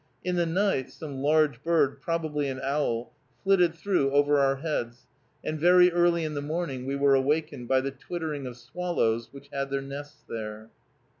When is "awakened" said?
7.13-7.67